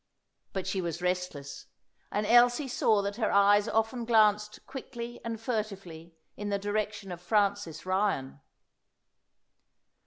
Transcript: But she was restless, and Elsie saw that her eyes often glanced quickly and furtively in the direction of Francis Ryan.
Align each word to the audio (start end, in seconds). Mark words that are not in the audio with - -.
But 0.51 0.65
she 0.65 0.81
was 0.81 0.99
restless, 0.99 1.67
and 2.11 2.25
Elsie 2.25 2.67
saw 2.67 3.03
that 3.03 3.17
her 3.17 3.31
eyes 3.31 3.67
often 3.67 4.03
glanced 4.03 4.65
quickly 4.65 5.21
and 5.23 5.39
furtively 5.39 6.15
in 6.35 6.49
the 6.49 6.57
direction 6.57 7.11
of 7.11 7.21
Francis 7.21 7.85
Ryan. 7.85 8.41